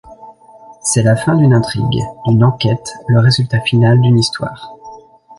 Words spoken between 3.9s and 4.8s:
d’une histoire.